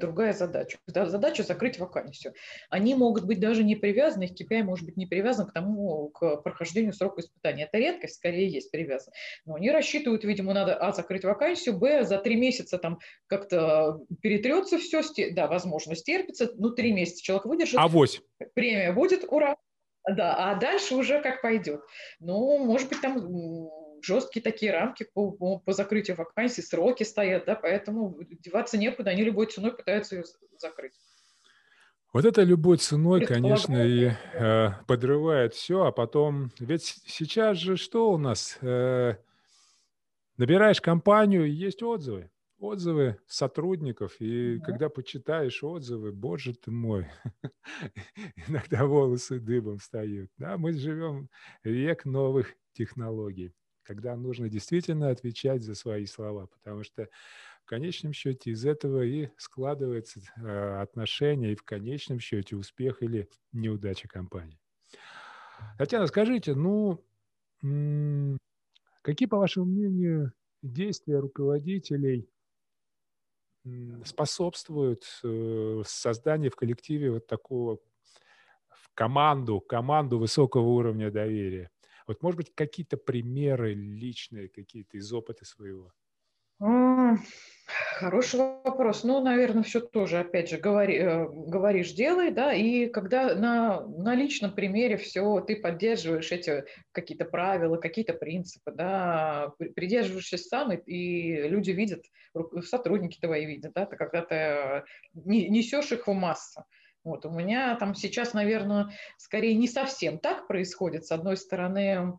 другая 0.01 0.33
задача. 0.33 0.79
Задача 0.87 1.43
закрыть 1.45 1.79
вакансию. 1.79 2.35
Они 2.69 2.95
могут 2.95 3.25
быть 3.25 3.39
даже 3.39 3.63
не 3.63 3.77
привязаны, 3.77 4.25
их 4.25 4.33
KPI 4.33 4.63
может 4.65 4.85
быть 4.85 4.97
не 4.97 5.07
привязан 5.07 5.47
к 5.47 5.53
тому, 5.53 6.09
к 6.09 6.39
прохождению 6.39 6.93
срока 6.93 7.21
испытания. 7.21 7.65
Это 7.65 7.79
редкость, 7.79 8.17
скорее 8.17 8.49
есть 8.49 8.71
привязан. 8.71 9.13
Но 9.45 9.55
они 9.55 9.71
рассчитывают, 9.71 10.25
видимо, 10.25 10.55
надо, 10.55 10.75
а, 10.75 10.93
закрыть 10.93 11.25
вакансию, 11.25 11.79
б, 11.79 12.05
за 12.05 12.19
три 12.19 12.37
месяца 12.37 12.79
там 12.79 12.99
как-то 13.27 14.01
перетрется 14.23 14.79
все, 14.79 15.03
да, 15.31 15.47
возможно, 15.47 15.95
стерпится, 15.95 16.51
ну, 16.57 16.71
три 16.71 16.93
месяца 16.93 17.23
человек 17.23 17.47
выдержит. 17.47 17.79
А 17.79 17.89
вось. 17.89 18.21
Премия 18.55 18.93
будет, 18.93 19.25
ура. 19.29 19.57
Да, 20.09 20.35
а 20.51 20.55
дальше 20.55 20.95
уже 20.95 21.21
как 21.21 21.43
пойдет. 21.43 21.83
Ну, 22.21 22.59
может 22.65 22.89
быть, 22.89 23.01
там 23.01 23.71
жесткие 24.05 24.43
такие 24.43 24.73
рамки 24.73 25.07
по, 25.13 25.31
по, 25.31 25.59
по 25.59 25.73
закрытию 25.73 26.17
вакансий, 26.17 26.63
сроки 26.63 27.03
стоят, 27.03 27.45
да, 27.47 27.55
поэтому 27.55 28.19
деваться 28.41 28.79
некуда, 28.79 29.11
они 29.11 29.23
любой 29.23 29.47
ценой 29.47 29.73
пытаются 29.73 30.17
ее 30.17 30.25
закрыть. 30.59 30.93
Вот 32.13 32.25
это 32.25 32.43
любой 32.43 32.79
ценой, 32.79 33.25
конечно, 33.25 33.87
и 33.87 34.11
э, 34.35 34.71
подрывает 34.89 35.55
все, 35.55 35.85
а 35.85 35.93
потом... 35.93 36.51
Ведь 36.59 37.01
сейчас 37.07 37.57
же 37.57 37.77
что 37.77 38.11
у 38.11 38.19
нас? 38.19 38.59
Э, 38.63 39.15
набираешь 40.37 40.81
компанию, 40.81 41.53
есть 41.53 41.85
отзывы. 41.85 42.31
Отзывы 42.59 43.17
сотрудников, 43.27 44.17
и 44.21 44.59
да. 44.59 44.65
когда 44.67 44.89
почитаешь 44.89 45.63
отзывы, 45.63 46.13
боже 46.13 46.53
ты 46.53 46.73
мой, 46.73 47.07
иногда 48.49 48.85
волосы 48.87 49.39
дыбом 49.39 49.79
встают. 49.79 50.31
Да, 50.37 50.59
мы 50.59 50.73
живем 50.73 51.31
век 51.63 52.05
новых 52.05 52.55
технологий 52.73 53.55
когда 53.91 54.15
нужно 54.15 54.49
действительно 54.49 55.11
отвечать 55.11 55.63
за 55.63 55.75
свои 55.75 56.07
слова, 56.07 56.47
потому 56.47 56.85
что 56.85 57.09
в 57.65 57.67
конечном 57.67 58.13
счете 58.13 58.53
из 58.53 58.65
этого 58.65 59.03
и 59.03 59.31
складывается 59.37 60.21
э, 60.37 60.81
отношение, 60.81 61.55
и 61.55 61.57
в 61.57 61.65
конечном 61.65 62.21
счете 62.21 62.55
успех 62.55 63.03
или 63.03 63.29
неудача 63.51 64.07
компании. 64.07 64.61
Татьяна, 65.77 66.07
скажите, 66.07 66.55
ну, 66.55 67.05
какие, 69.03 69.27
по 69.27 69.39
вашему 69.39 69.67
мнению, 69.67 70.35
действия 70.63 71.19
руководителей 71.19 72.31
способствуют 74.05 75.03
э, 75.25 75.83
созданию 75.85 76.53
в 76.53 76.57
коллективе 76.57 77.11
вот 77.11 77.27
такого 77.27 77.81
в 78.69 78.95
команду, 78.95 79.61
команду 79.61 80.21
высокого 80.21 80.69
уровня 80.69 81.11
доверия? 81.11 81.73
Вот, 82.11 82.25
может 82.25 82.39
быть, 82.39 82.53
какие-то 82.57 82.97
примеры 82.97 83.73
личные, 83.73 84.49
какие-то 84.49 84.97
из 84.97 85.13
опыта 85.13 85.45
своего? 85.45 85.93
Хороший 88.01 88.41
вопрос. 88.41 89.05
Ну, 89.05 89.23
наверное, 89.23 89.63
все 89.63 89.79
тоже, 89.79 90.19
опять 90.19 90.51
же, 90.51 90.59
говори, 90.59 90.97
э, 90.97 91.29
говоришь, 91.29 91.93
делай, 91.93 92.33
да, 92.33 92.53
и 92.53 92.89
когда 92.89 93.37
на, 93.37 93.87
на 93.87 94.17
личном 94.17 94.57
примере 94.57 94.97
все, 94.97 95.41
ты 95.41 95.55
поддерживаешь 95.55 96.33
эти 96.33 96.65
какие-то 96.91 97.27
правила, 97.27 97.77
какие-то 97.77 98.15
принципы, 98.15 98.73
да, 98.73 99.53
придерживаешься 99.77 100.37
сам, 100.37 100.73
и, 100.73 100.79
и 100.79 101.49
люди 101.49 101.71
видят, 101.71 102.03
сотрудники 102.65 103.21
твои 103.21 103.47
видят, 103.47 103.73
да, 103.73 103.87
ты 103.87 103.97
когда 103.97 104.23
ты 104.23 104.85
несешь 105.15 105.93
их 105.93 106.09
в 106.09 106.13
массу. 106.13 106.65
Вот, 107.03 107.25
у 107.25 107.31
меня 107.31 107.77
там 107.77 107.95
сейчас, 107.95 108.35
наверное, 108.35 108.91
скорее 109.17 109.55
не 109.55 109.69
совсем 109.69 110.19
так 110.19 110.47
происходит. 110.47 111.07
С 111.07 111.13
одной 111.13 111.37
стороны, 111.39 112.19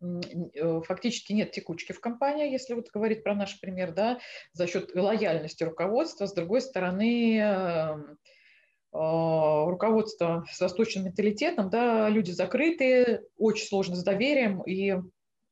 э, 0.00 0.80
фактически 0.86 1.34
нет 1.34 1.52
текучки 1.52 1.92
в 1.92 2.00
компании, 2.00 2.50
если 2.50 2.72
вот 2.72 2.88
говорить 2.90 3.22
про 3.22 3.34
наш 3.34 3.60
пример, 3.60 3.92
да, 3.92 4.20
за 4.52 4.66
счет 4.66 4.94
лояльности 4.94 5.64
руководства. 5.64 6.26
С 6.26 6.32
другой 6.32 6.62
стороны, 6.62 7.38
эм, 7.38 8.18
а, 8.90 9.66
руководство 9.66 10.46
с 10.50 10.60
восточным 10.60 11.04
менталитетом, 11.04 11.68
да, 11.68 12.08
люди 12.08 12.30
закрытые, 12.30 13.22
очень 13.36 13.66
сложно 13.66 13.96
с 13.96 14.02
доверием, 14.02 14.62
и 14.62 14.96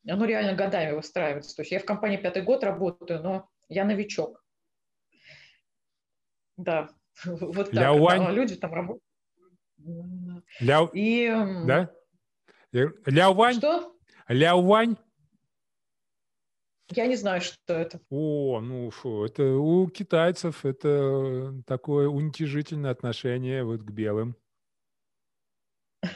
оно 0.08 0.24
реально 0.24 0.54
годами 0.54 0.92
выстраивается. 0.92 1.54
То 1.54 1.62
есть 1.62 1.72
я 1.72 1.80
в 1.80 1.84
компании 1.84 2.16
пятый 2.16 2.42
год 2.42 2.64
работаю, 2.64 3.22
но 3.22 3.48
я 3.68 3.84
новичок. 3.84 4.42
Да, 6.56 6.88
Вот 7.24 7.70
так. 7.70 7.98
Вань. 7.98 8.24
А 8.26 8.32
люди 8.32 8.56
там 8.56 8.72
работают. 8.72 9.02
Ляо... 10.60 10.90
И... 10.92 11.28
Да? 11.66 11.90
Ляо 12.72 13.32
Вань? 13.32 13.56
Что? 13.56 13.92
Ляо 14.28 14.60
Вань? 14.60 14.96
Я 16.90 17.06
не 17.06 17.16
знаю, 17.16 17.40
что 17.40 17.74
это. 17.74 18.00
О, 18.10 18.60
ну 18.60 18.90
фу, 18.90 19.24
это 19.24 19.42
у 19.56 19.88
китайцев 19.88 20.64
это 20.64 21.62
такое 21.66 22.08
уничижительное 22.08 22.92
отношение 22.92 23.64
вот 23.64 23.82
к 23.82 23.90
белым. 23.90 24.36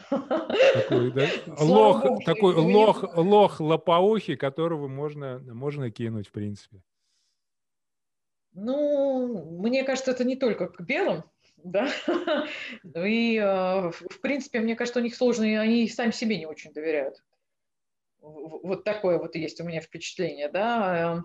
Такой, 0.08 1.10
да? 1.12 1.26
лох, 1.58 2.04
Богу, 2.04 2.22
такой 2.24 2.54
лох, 2.54 3.02
лох 3.16 3.60
лопоухий, 3.60 4.36
которого 4.36 4.86
можно, 4.86 5.40
можно 5.40 5.90
кинуть, 5.90 6.28
в 6.28 6.32
принципе. 6.32 6.82
Ну, 8.52 9.58
мне 9.60 9.84
кажется, 9.84 10.10
это 10.10 10.24
не 10.24 10.36
только 10.36 10.68
к 10.68 10.80
белым, 10.80 11.24
да, 11.56 11.88
и, 12.94 13.36
э, 13.36 13.90
в 13.90 14.20
принципе, 14.20 14.60
мне 14.60 14.76
кажется, 14.76 15.00
у 15.00 15.02
них 15.02 15.14
сложно, 15.14 15.44
и 15.44 15.54
они 15.54 15.88
сами 15.88 16.10
себе 16.10 16.38
не 16.38 16.46
очень 16.46 16.72
доверяют. 16.72 17.22
Вот 18.20 18.84
такое 18.84 19.18
вот 19.18 19.34
есть 19.34 19.60
у 19.60 19.64
меня 19.64 19.80
впечатление, 19.80 20.48
да. 20.48 21.22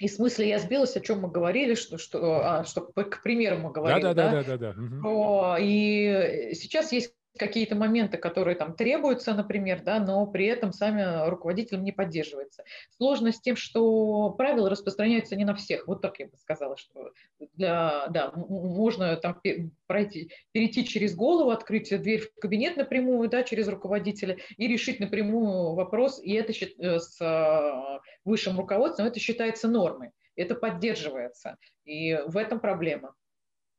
И 0.00 0.08
в 0.08 0.12
смысле 0.12 0.48
я 0.48 0.58
сбилась, 0.58 0.96
о 0.96 1.00
чем 1.00 1.20
мы 1.20 1.30
говорили, 1.30 1.74
что, 1.74 1.98
что, 1.98 2.40
а, 2.44 2.64
что 2.64 2.82
к 2.82 3.22
примеру 3.22 3.58
мы 3.58 3.70
говорили, 3.70 4.02
да, 4.02 4.14
да, 4.14 4.30
да, 4.30 4.42
да, 4.42 4.56
да, 4.56 4.74
да. 4.74 4.80
Угу. 4.80 5.56
И 5.60 6.52
сейчас 6.54 6.92
есть 6.92 7.14
какие-то 7.38 7.74
моменты, 7.74 8.16
которые 8.16 8.56
там 8.56 8.74
требуются, 8.74 9.34
например, 9.34 9.82
да, 9.82 9.98
но 9.98 10.26
при 10.26 10.46
этом 10.46 10.72
сами 10.72 11.28
руководителям 11.28 11.82
не 11.82 11.92
поддерживается. 11.92 12.64
Сложность 12.96 13.38
с 13.38 13.40
тем, 13.40 13.56
что 13.56 14.30
правила 14.30 14.70
распространяются 14.70 15.34
не 15.34 15.44
на 15.44 15.54
всех. 15.54 15.88
Вот 15.88 16.00
так 16.00 16.18
я 16.20 16.26
бы 16.26 16.36
сказала, 16.36 16.76
что 16.76 17.12
для, 17.54 18.06
да, 18.08 18.32
можно 18.34 19.16
там 19.16 19.40
пройти, 19.86 20.30
перейти 20.52 20.86
через 20.86 21.14
голову, 21.16 21.50
открыть 21.50 21.90
дверь 22.00 22.20
в 22.20 22.40
кабинет 22.40 22.76
напрямую, 22.76 23.28
да, 23.28 23.42
через 23.42 23.68
руководителя 23.68 24.38
и 24.56 24.68
решить 24.68 25.00
напрямую 25.00 25.74
вопрос, 25.74 26.20
и 26.22 26.32
это 26.34 26.52
э, 26.52 26.98
с 27.00 27.20
а, 27.20 28.00
высшим 28.24 28.56
руководством, 28.56 29.06
это 29.06 29.18
считается 29.18 29.68
нормой, 29.68 30.10
это 30.36 30.54
поддерживается. 30.54 31.56
И 31.84 32.16
в 32.26 32.36
этом 32.36 32.60
проблема. 32.60 33.14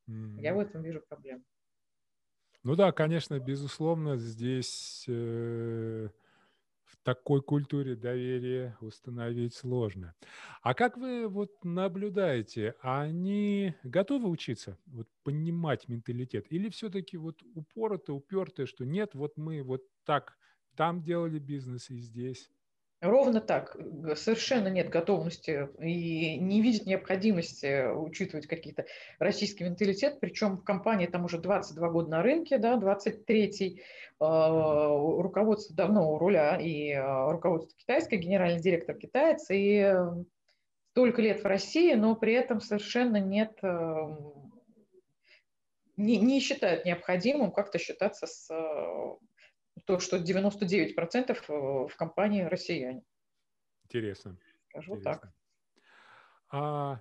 Mm-hmm. 0.09 0.41
Я 0.41 0.53
в 0.53 0.59
этом 0.59 0.83
вижу 0.83 1.01
проблему. 1.07 1.41
Ну 2.65 2.75
да, 2.75 2.91
конечно, 2.91 3.39
безусловно, 3.39 4.17
здесь 4.17 5.05
э, 5.07 6.09
в 6.83 6.97
такой 7.03 7.41
культуре 7.43 7.95
доверия 7.95 8.77
установить 8.81 9.53
сложно. 9.55 10.15
А 10.63 10.73
как 10.73 10.97
вы 10.97 11.27
вот 11.27 11.63
наблюдаете, 11.63 12.75
они 12.81 13.75
готовы 13.83 14.29
учиться, 14.29 14.79
вот 14.87 15.07
понимать 15.23 15.87
менталитет, 15.89 16.47
или 16.51 16.69
все-таки 16.69 17.17
вот 17.17 17.41
упорото, 17.53 18.13
упертые, 18.13 18.65
что 18.65 18.83
нет, 18.85 19.13
вот 19.13 19.37
мы 19.37 19.61
вот 19.63 19.83
так 20.03 20.35
там 20.75 21.03
делали 21.03 21.39
бизнес 21.39 21.91
и 21.91 21.99
здесь? 21.99 22.49
Ровно 23.01 23.41
так. 23.41 23.75
Совершенно 24.15 24.69
нет 24.69 24.89
готовности 24.89 25.69
и 25.79 26.37
не 26.37 26.61
видит 26.61 26.85
необходимости 26.85 27.91
учитывать 27.93 28.47
какие-то 28.47 28.85
российский 29.19 29.63
менталитет. 29.63 30.19
Причем 30.19 30.57
в 30.57 30.63
компании 30.63 31.05
там 31.05 31.25
уже 31.25 31.37
22 31.37 31.89
года 31.89 32.09
на 32.09 32.23
рынке, 32.23 32.57
да, 32.57 32.77
23-й. 32.77 33.83
А, 34.19 34.87
руководство 34.87 35.75
давно 35.75 36.13
у 36.13 36.17
руля, 36.17 36.57
и 36.57 36.93
а, 36.93 37.31
руководство 37.31 37.77
китайское, 37.77 38.17
генеральный 38.17 38.61
директор 38.61 38.95
китаец, 38.95 39.47
и 39.49 39.93
столько 40.91 41.21
лет 41.21 41.43
в 41.43 41.45
России, 41.45 41.93
но 41.95 42.15
при 42.15 42.33
этом 42.33 42.61
совершенно 42.61 43.17
нет, 43.17 43.59
не, 45.97 46.17
не 46.17 46.39
считают 46.39 46.85
необходимым 46.85 47.51
как-то 47.51 47.77
считаться 47.77 48.25
с 48.25 48.49
то, 49.85 49.99
что 49.99 50.17
99% 50.17 51.31
э, 51.31 51.87
в 51.87 51.95
компании 51.95 52.43
россияне. 52.43 53.03
Интересно. 53.85 54.37
Скажу 54.69 54.95
Интересно. 54.95 55.21
так. 55.21 55.33
А 56.51 56.99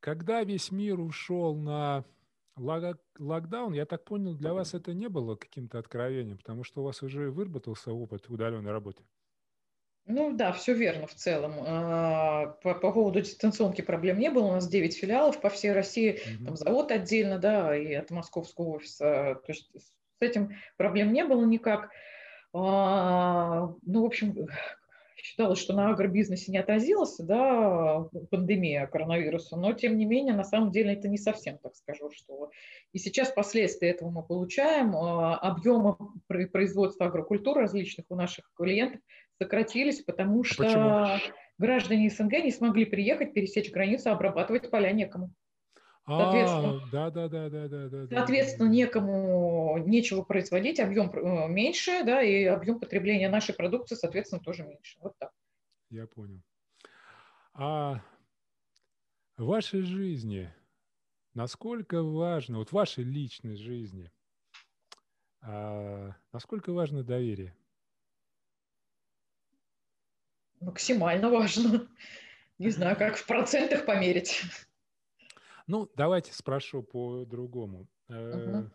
когда 0.00 0.42
весь 0.44 0.70
мир 0.70 1.00
ушел 1.00 1.54
на 1.56 2.04
локдаун, 2.56 3.72
я 3.72 3.84
так 3.86 4.04
понял, 4.04 4.34
для 4.34 4.54
вас 4.54 4.74
это 4.74 4.94
не 4.94 5.08
было 5.08 5.34
каким-то 5.36 5.78
откровением, 5.78 6.38
потому 6.38 6.64
что 6.64 6.82
у 6.82 6.84
вас 6.84 7.02
уже 7.02 7.30
выработался 7.30 7.92
опыт 7.92 8.28
удаленной 8.28 8.70
работы. 8.70 9.02
Ну 10.06 10.36
да, 10.36 10.52
все 10.52 10.74
верно 10.74 11.06
в 11.06 11.14
целом. 11.14 11.54
А, 11.60 12.48
по, 12.62 12.74
по 12.74 12.92
поводу 12.92 13.22
дистанционки 13.22 13.80
проблем 13.80 14.18
не 14.18 14.30
было. 14.30 14.44
У 14.48 14.52
нас 14.52 14.68
9 14.68 14.94
филиалов 14.94 15.40
по 15.40 15.48
всей 15.48 15.72
России, 15.72 16.20
угу. 16.36 16.44
там 16.44 16.56
завод 16.56 16.90
отдельно, 16.90 17.38
да, 17.38 17.74
и 17.74 17.94
от 17.94 18.10
московского 18.10 18.76
офиса. 18.76 19.40
То 19.46 19.52
есть 19.52 19.70
этим 20.24 20.50
проблем 20.76 21.12
не 21.12 21.24
было 21.24 21.44
никак. 21.44 21.90
А, 22.52 23.68
ну, 23.82 24.02
в 24.02 24.06
общем, 24.06 24.48
считалось, 25.24 25.58
что 25.58 25.72
на 25.72 25.90
агробизнесе 25.90 26.52
не 26.52 26.58
отразилась 26.58 27.16
да, 27.18 28.06
пандемия 28.30 28.86
коронавируса, 28.86 29.56
но 29.56 29.72
тем 29.72 29.96
не 29.96 30.04
менее, 30.04 30.34
на 30.34 30.44
самом 30.44 30.70
деле, 30.70 30.92
это 30.92 31.08
не 31.08 31.18
совсем 31.18 31.58
так 31.58 31.74
скажу, 31.74 32.10
что 32.10 32.50
и 32.92 32.98
сейчас 32.98 33.30
последствия 33.30 33.90
этого 33.90 34.10
мы 34.10 34.22
получаем. 34.22 34.94
А, 34.94 35.36
объемы 35.38 35.96
производства 36.28 37.06
агрокультуры 37.06 37.62
различных 37.62 38.06
у 38.10 38.14
наших 38.14 38.50
клиентов 38.56 39.00
сократились, 39.40 40.02
потому 40.02 40.42
а 40.42 40.44
что 40.44 40.62
Почему? 40.62 41.32
граждане 41.58 42.10
СНГ 42.10 42.44
не 42.44 42.50
смогли 42.50 42.84
приехать, 42.84 43.32
пересечь 43.32 43.72
границу, 43.72 44.10
обрабатывать 44.10 44.70
поля 44.70 44.92
некому. 44.92 45.30
Соответственно, 46.06 46.82
а, 46.82 46.90
да, 46.92 47.10
да, 47.10 47.28
да, 47.28 47.48
да, 47.48 47.68
да, 47.68 47.88
да. 47.88 48.06
Соответственно, 48.18 48.68
некому 48.68 49.78
нечего 49.78 50.22
производить, 50.22 50.78
объем 50.78 51.10
э, 51.10 51.48
меньше, 51.48 52.04
да, 52.04 52.22
и 52.22 52.44
объем 52.44 52.78
потребления 52.78 53.30
нашей 53.30 53.54
продукции, 53.54 53.94
соответственно, 53.94 54.42
тоже 54.42 54.64
меньше. 54.64 54.98
Вот 55.00 55.14
так. 55.18 55.30
Я 55.88 56.06
понял. 56.06 56.42
А 57.54 58.02
в 59.38 59.46
вашей 59.46 59.80
жизни 59.80 60.52
насколько 61.34 62.02
важно, 62.02 62.58
вот 62.58 62.70
в 62.70 62.72
вашей 62.72 63.04
личной 63.04 63.56
жизни, 63.56 64.10
а, 65.40 66.12
насколько 66.32 66.72
важно 66.72 67.02
доверие? 67.02 67.54
Максимально 70.60 71.28
важно. 71.28 71.88
Не 72.58 72.70
знаю, 72.70 72.96
как 72.96 73.16
в 73.16 73.26
процентах 73.26 73.84
померить. 73.84 74.42
Ну, 75.66 75.90
давайте 75.96 76.32
спрошу 76.32 76.82
по-другому. 76.82 77.88
Угу. 78.08 78.70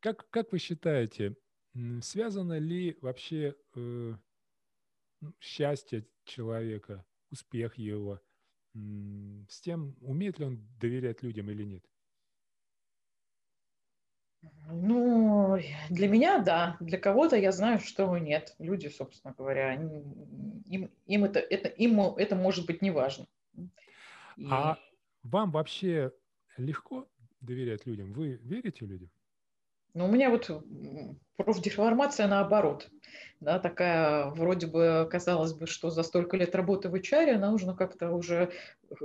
Как, 0.00 0.28
как 0.30 0.52
вы 0.52 0.58
считаете, 0.58 1.36
связано 2.02 2.58
ли 2.58 2.98
вообще 3.00 3.54
э, 3.76 4.14
ну, 5.20 5.34
счастье 5.40 6.06
человека, 6.24 7.04
успех 7.30 7.78
его 7.78 8.20
с 8.74 9.60
тем, 9.60 9.96
умеет 10.00 10.40
ли 10.40 10.46
он 10.46 10.68
доверять 10.80 11.22
людям 11.22 11.48
или 11.48 11.64
нет? 11.64 11.84
Ну, 14.66 15.58
для 15.90 16.08
меня 16.08 16.40
да, 16.40 16.76
для 16.80 16.98
кого-то 16.98 17.36
я 17.36 17.52
знаю, 17.52 17.78
что 17.78 18.18
нет. 18.18 18.54
Люди, 18.58 18.88
собственно 18.88 19.32
говоря, 19.36 19.74
им, 19.74 20.90
им, 21.06 21.24
это, 21.24 21.38
это, 21.38 21.68
им 21.68 22.00
это 22.00 22.34
может 22.34 22.66
быть 22.66 22.82
не 22.82 22.90
важно. 22.90 23.26
И... 24.36 24.46
А 24.50 24.76
вам 25.24 25.50
вообще 25.50 26.12
легко 26.56 27.08
доверять 27.40 27.86
людям? 27.86 28.12
Вы 28.12 28.38
верите 28.42 28.86
людям? 28.86 29.10
Ну, 29.94 30.06
у 30.06 30.10
меня 30.10 30.28
вот 30.28 30.50
профдеформация 31.36 32.26
наоборот. 32.26 32.90
Да, 33.40 33.58
такая, 33.58 34.26
вроде 34.30 34.66
бы, 34.66 35.06
казалось 35.10 35.52
бы, 35.52 35.66
что 35.66 35.90
за 35.90 36.02
столько 36.02 36.36
лет 36.36 36.54
работы 36.54 36.88
в 36.88 36.94
HR 36.94 37.38
нужно 37.38 37.74
как-то 37.74 38.10
уже, 38.10 38.50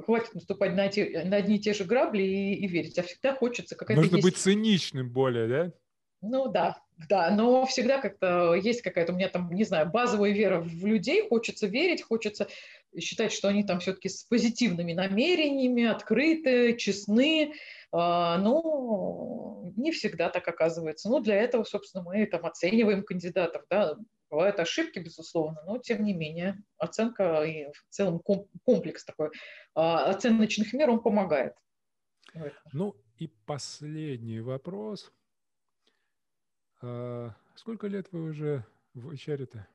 хватит 0.05 0.33
наступать 0.33 0.75
на, 0.75 0.87
те, 0.87 1.23
на 1.25 1.37
одни 1.37 1.57
и 1.57 1.59
те 1.59 1.73
же 1.73 1.83
грабли 1.83 2.23
и, 2.23 2.53
и 2.55 2.67
верить. 2.67 2.97
А 2.97 3.03
всегда 3.03 3.35
хочется 3.35 3.75
какая-то... 3.75 4.01
Нужно 4.01 4.15
есть... 4.15 4.25
быть 4.25 4.37
циничным 4.37 5.09
более, 5.11 5.47
да? 5.47 5.73
Ну 6.21 6.51
да, 6.51 6.81
да, 7.07 7.31
но 7.31 7.65
всегда 7.65 7.99
как-то 7.99 8.53
есть 8.55 8.81
какая-то 8.81 9.13
у 9.13 9.15
меня 9.15 9.29
там, 9.29 9.51
не 9.53 9.63
знаю, 9.63 9.89
базовая 9.89 10.31
вера 10.31 10.59
в 10.59 10.85
людей, 10.85 11.27
хочется 11.27 11.67
верить, 11.67 12.01
хочется 12.01 12.47
считать, 12.99 13.31
что 13.31 13.47
они 13.47 13.63
там 13.63 13.79
все-таки 13.79 14.09
с 14.09 14.23
позитивными 14.23 14.93
намерениями, 14.93 15.85
открыты, 15.85 16.75
честны, 16.75 17.53
а, 17.91 18.37
но 18.39 19.71
не 19.77 19.91
всегда 19.91 20.29
так 20.29 20.47
оказывается. 20.47 21.09
Ну, 21.09 21.19
для 21.19 21.35
этого, 21.35 21.63
собственно, 21.63 22.03
мы 22.03 22.25
там 22.25 22.45
оцениваем 22.45 23.03
кандидатов, 23.03 23.63
да, 23.69 23.95
бывают 24.29 24.59
ошибки, 24.59 24.99
безусловно, 24.99 25.61
но 25.65 25.77
тем 25.77 26.03
не 26.03 26.13
менее 26.13 26.61
оценка 26.77 27.43
и 27.43 27.65
в 27.71 27.85
целом 27.89 28.21
комплекс 28.65 29.05
такой 29.05 29.29
а, 29.73 30.09
оценочных 30.09 30.73
мер, 30.73 30.89
он 30.89 31.01
помогает. 31.01 31.53
Ну 32.73 32.95
и 33.17 33.27
последний 33.45 34.39
вопрос. 34.39 35.11
А, 36.81 37.33
сколько 37.55 37.87
лет 37.87 38.07
вы 38.11 38.23
уже 38.23 38.65
в 38.93 39.09
HR-то? 39.09 39.67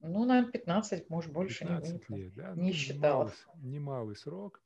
Ну, 0.00 0.24
наверное, 0.24 0.50
15, 0.50 1.10
может, 1.10 1.32
больше. 1.32 1.60
15 1.60 2.08
не, 2.08 2.16
лет, 2.16 2.34
да? 2.34 2.54
Не 2.54 2.68
ну, 2.68 2.72
считала. 2.72 3.32
Немалый, 3.54 3.70
немалый 3.72 4.16
срок. 4.16 4.60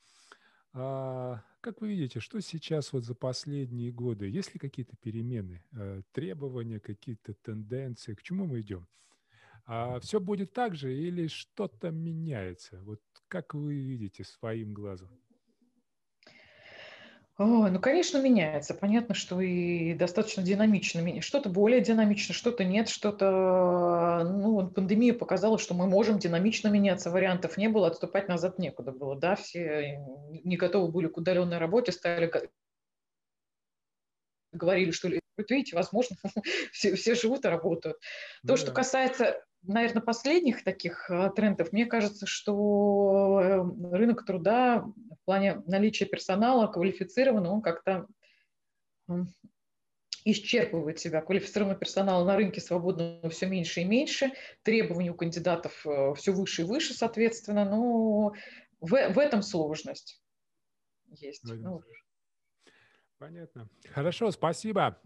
А, 0.72 1.42
как 1.60 1.80
вы 1.80 1.88
видите, 1.88 2.20
что 2.20 2.40
сейчас 2.40 2.92
вот 2.92 3.04
за 3.04 3.14
последние 3.14 3.92
годы? 3.92 4.28
Есть 4.28 4.54
ли 4.54 4.58
какие-то 4.60 4.96
перемены, 4.96 5.64
э, 5.72 6.02
требования, 6.12 6.80
какие-то 6.80 7.34
тенденции? 7.34 8.14
К 8.14 8.22
чему 8.22 8.46
мы 8.46 8.60
идем? 8.60 8.86
А 9.66 9.98
все 10.00 10.20
будет 10.20 10.52
так 10.52 10.76
же 10.76 10.96
или 10.96 11.26
что-то 11.26 11.90
меняется? 11.90 12.80
Вот 12.82 13.00
как 13.28 13.54
вы 13.54 13.74
видите 13.74 14.22
своим 14.24 14.72
глазом? 14.72 15.10
О, 17.38 17.68
ну, 17.68 17.78
конечно, 17.80 18.16
меняется. 18.16 18.72
Понятно, 18.72 19.14
что 19.14 19.40
и 19.42 19.92
достаточно 19.92 20.42
динамично. 20.42 21.20
Что-то 21.20 21.50
более 21.50 21.82
динамично, 21.82 22.32
что-то 22.32 22.64
нет, 22.64 22.88
что-то... 22.88 24.22
Ну, 24.24 24.68
пандемия 24.68 25.12
показала, 25.12 25.58
что 25.58 25.74
мы 25.74 25.86
можем 25.86 26.18
динамично 26.18 26.68
меняться. 26.68 27.10
Вариантов 27.10 27.58
не 27.58 27.68
было, 27.68 27.88
отступать 27.88 28.28
назад 28.28 28.58
некуда 28.58 28.90
было. 28.90 29.16
Да, 29.16 29.36
все 29.36 30.00
не 30.44 30.56
готовы 30.56 30.90
были 30.90 31.08
к 31.08 31.18
удаленной 31.18 31.58
работе, 31.58 31.92
стали 31.92 32.30
говорили, 34.52 34.90
что 34.90 35.08
вот 35.36 35.50
видите, 35.50 35.76
возможно, 35.76 36.16
все, 36.72 36.94
все 36.94 37.14
живут 37.14 37.44
и 37.44 37.48
работают. 37.48 37.98
То, 38.46 38.56
что 38.56 38.72
касается 38.72 39.44
наверное, 39.62 40.02
последних 40.02 40.64
таких 40.64 41.10
э, 41.10 41.30
трендов, 41.34 41.72
мне 41.72 41.86
кажется, 41.86 42.26
что 42.26 43.40
э, 43.40 43.96
рынок 43.96 44.24
труда 44.24 44.80
в 44.80 45.24
плане 45.24 45.62
наличия 45.66 46.06
персонала 46.06 46.66
квалифицированного, 46.66 47.54
он 47.54 47.62
как-то 47.62 48.06
исчерпывает 50.24 50.98
себя. 50.98 51.22
Квалифицированного 51.22 51.78
персонала 51.78 52.24
на 52.24 52.36
рынке 52.36 52.60
свободного 52.60 53.30
все 53.30 53.46
меньше 53.46 53.82
и 53.82 53.84
меньше, 53.84 54.32
требований 54.62 55.10
у 55.10 55.14
кандидатов 55.14 55.86
э, 55.86 56.14
все 56.14 56.32
выше 56.32 56.62
и 56.62 56.64
выше, 56.64 56.94
соответственно, 56.94 57.64
но 57.64 58.32
в, 58.80 58.90
в 58.90 59.18
этом 59.18 59.42
сложность 59.42 60.20
есть. 61.08 61.44
Ну, 61.44 61.82
Понятно. 63.18 63.68
Хорошо, 63.90 64.30
спасибо. 64.30 65.00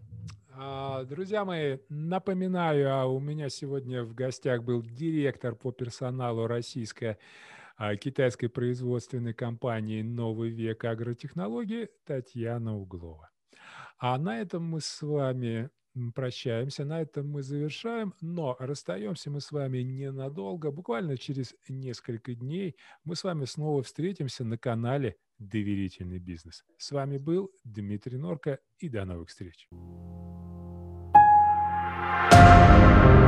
А, 0.53 1.05
друзья 1.05 1.45
мои, 1.45 1.77
напоминаю, 1.87 2.93
а 2.93 3.05
у 3.05 3.19
меня 3.19 3.47
сегодня 3.49 4.03
в 4.03 4.13
гостях 4.13 4.63
был 4.63 4.81
директор 4.81 5.55
по 5.55 5.71
персоналу 5.71 6.45
российской 6.45 7.17
а, 7.77 7.95
китайской 7.95 8.47
производственной 8.47 9.33
компании 9.33 10.01
«Новый 10.01 10.49
век 10.49 10.83
агротехнологии» 10.83 11.89
Татьяна 12.05 12.77
Углова. 12.77 13.29
А 13.97 14.17
на 14.17 14.41
этом 14.41 14.65
мы 14.65 14.81
с 14.81 15.01
вами 15.01 15.69
прощаемся, 16.13 16.83
на 16.83 17.01
этом 17.01 17.29
мы 17.29 17.43
завершаем, 17.43 18.13
но 18.19 18.57
расстаемся 18.59 19.31
мы 19.31 19.39
с 19.39 19.51
вами 19.51 19.79
ненадолго, 19.79 20.71
буквально 20.71 21.17
через 21.17 21.55
несколько 21.69 22.35
дней 22.35 22.75
мы 23.05 23.15
с 23.15 23.23
вами 23.23 23.45
снова 23.45 23.83
встретимся 23.83 24.43
на 24.43 24.57
канале 24.57 25.15
«Доверительный 25.41 26.19
бизнес». 26.19 26.63
С 26.77 26.91
вами 26.91 27.17
был 27.17 27.51
Дмитрий 27.63 28.17
Норка 28.17 28.59
и 28.77 28.89
до 28.89 29.05
новых 29.05 29.29
встреч. 29.29 29.67
you 32.31 33.20